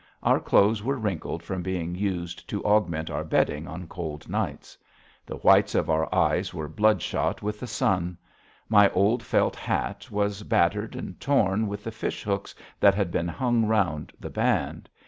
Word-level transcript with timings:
Our 0.23 0.39
clothes 0.39 0.81
were 0.81 0.97
wrinkled 0.97 1.43
from 1.43 1.61
being 1.61 1.93
used 1.93 2.49
to 2.49 2.63
augment 2.65 3.11
our 3.11 3.23
bedding 3.23 3.67
on 3.67 3.85
cold 3.85 4.27
nights. 4.27 4.75
The 5.27 5.35
whites 5.35 5.75
of 5.75 5.91
our 5.91 6.09
eyes 6.11 6.55
were 6.55 6.67
bloodshot 6.67 7.43
with 7.43 7.59
the 7.59 7.67
sun. 7.67 8.17
My 8.67 8.89
old 8.93 9.21
felt 9.21 9.55
hat 9.55 10.09
was 10.09 10.41
battered 10.41 10.95
and 10.95 11.19
torn 11.21 11.67
with 11.67 11.83
the 11.83 11.91
fish 11.91 12.23
hooks 12.23 12.55
that 12.79 12.95
had 12.95 13.11
been 13.11 13.27
hung 13.27 13.67
round 13.67 14.11
the 14.19 14.31
band. 14.31 14.89